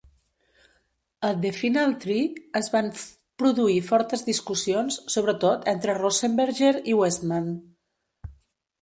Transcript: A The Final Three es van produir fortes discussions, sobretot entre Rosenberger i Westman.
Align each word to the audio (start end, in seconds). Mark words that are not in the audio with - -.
A 1.27 1.29
The 1.43 1.51
Final 1.57 1.93
Three 2.05 2.23
es 2.61 2.71
van 2.77 2.89
produir 3.45 3.77
fortes 3.91 4.27
discussions, 4.33 5.01
sobretot 5.19 5.71
entre 5.77 5.99
Rosenberger 6.03 6.75
i 6.95 7.01
Westman. 7.05 7.51